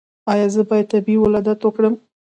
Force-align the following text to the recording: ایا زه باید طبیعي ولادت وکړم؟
ایا 0.31 0.47
زه 0.53 0.61
باید 0.69 0.91
طبیعي 0.93 1.19
ولادت 1.21 1.59
وکړم؟ 1.63 1.93